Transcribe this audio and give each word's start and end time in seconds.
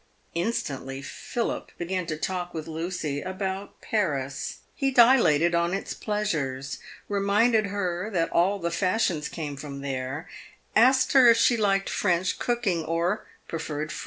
Instantly 0.33 1.03
Philip 1.03 1.71
began 1.77 2.07
to 2.07 2.17
talk 2.17 2.55
with 2.55 2.65
Lucy 2.65 3.21
about 3.21 3.79
Paris. 3.81 4.61
He 4.73 4.89
dilated 4.89 5.53
on 5.53 5.75
its 5.75 5.93
pleasures; 5.93 6.79
reminded 7.07 7.67
her 7.67 8.09
that 8.09 8.31
all 8.31 8.57
the 8.57 8.71
fashions 8.71 9.29
came 9.29 9.55
from 9.55 9.81
there; 9.81 10.27
asked 10.75 11.13
her 11.13 11.29
if 11.29 11.37
she 11.37 11.55
liked 11.55 11.87
French 11.87 12.39
cooking, 12.39 12.83
or 12.83 13.27
preferred 13.47 13.91
Ere. 13.91 13.97